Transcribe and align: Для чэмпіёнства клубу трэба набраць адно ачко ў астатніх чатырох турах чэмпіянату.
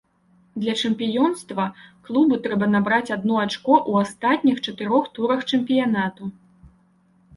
Для 0.61 0.73
чэмпіёнства 0.87 1.65
клубу 2.07 2.39
трэба 2.47 2.69
набраць 2.77 3.13
адно 3.17 3.35
ачко 3.45 3.75
ў 3.89 4.07
астатніх 4.07 4.57
чатырох 4.65 5.05
турах 5.19 5.47
чэмпіянату. 5.51 6.23